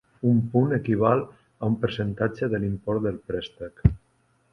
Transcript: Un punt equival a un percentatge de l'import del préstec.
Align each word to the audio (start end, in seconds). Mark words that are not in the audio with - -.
Un 0.27 0.37
punt 0.53 0.71
equival 0.77 1.19
a 1.27 1.69
un 1.71 1.75
percentatge 1.83 2.49
de 2.55 2.61
l'import 2.65 3.05
del 3.05 3.21
préstec. 3.29 3.85